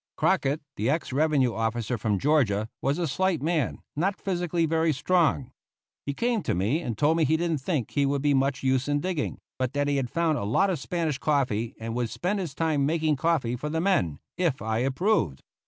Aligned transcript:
Crockett, 0.17 0.61
the 0.77 0.89
ex 0.89 1.13
Revenue 1.13 1.53
officer 1.53 1.95
from 1.95 2.17
Georgia, 2.17 2.67
was 2.81 2.97
a 2.97 3.07
slight 3.07 3.39
man, 3.43 3.83
not 3.95 4.19
physically 4.19 4.65
very 4.65 4.91
strong. 4.91 5.51
He 6.07 6.15
came 6.15 6.41
to 6.41 6.55
me 6.55 6.81
and 6.81 6.97
told 6.97 7.17
me 7.17 7.23
he 7.23 7.37
didn't 7.37 7.59
think 7.59 7.91
he 7.91 8.07
would 8.07 8.23
be 8.23 8.33
much 8.33 8.63
use 8.63 8.87
in 8.87 8.99
digging, 8.99 9.37
but 9.59 9.73
that 9.73 9.87
he 9.87 9.97
had 9.97 10.09
found 10.09 10.39
a 10.39 10.43
lot 10.43 10.71
of 10.71 10.79
Spanish 10.79 11.19
coffee 11.19 11.75
and 11.79 11.93
would 11.93 12.09
spend 12.09 12.39
his 12.39 12.55
time 12.55 12.83
making 12.83 13.17
coffee 13.17 13.55
for 13.55 13.69
the 13.69 13.79
men, 13.79 14.17
if 14.37 14.59
I 14.59 14.79
approved. 14.79 15.43